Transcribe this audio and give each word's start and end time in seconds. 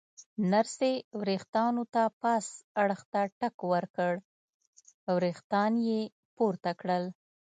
نرسې 0.51 0.91
ورېښتانو 1.19 1.83
ته 1.93 2.03
پاس 2.21 2.45
اړخ 2.81 3.01
ته 3.13 3.21
ټک 3.39 3.55
ورکړ، 3.71 4.13
ورېښتان 5.15 5.71
یې 5.87 6.01
پورته 6.35 6.71
کړل. 6.81 7.03